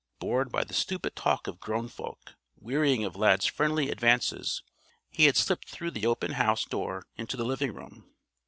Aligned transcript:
Bored 0.17 0.51
by 0.51 0.63
the 0.63 0.73
stupid 0.73 1.15
talk 1.15 1.45
of 1.45 1.59
grown 1.59 1.87
folk, 1.87 2.33
wearying 2.57 3.05
of 3.05 3.15
Lad's 3.15 3.45
friendly 3.45 3.91
advances, 3.91 4.63
he 5.11 5.25
had 5.25 5.37
slipped 5.37 5.69
through 5.69 5.91
the 5.91 6.07
open 6.07 6.31
house 6.31 6.65
door 6.65 7.05
into 7.17 7.37
the 7.37 7.45
living 7.45 7.71
room. 7.71 8.09